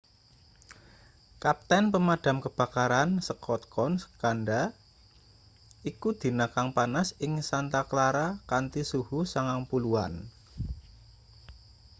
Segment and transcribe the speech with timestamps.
[1.43, 4.61] kapten pemadam kebakaran scott kouns kandha
[5.91, 10.13] iku dina kang panas ing santa clara kanthi suhu 90-an